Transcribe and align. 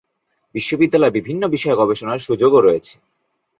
বিশ্ববিদ্যালয়ে 0.55 1.15
বিভিন্ন 1.17 1.43
বিষয় 1.47 1.75
গবেষণার 1.81 2.25
সুযোগও 2.27 2.59
রয়েছে। 2.61 2.93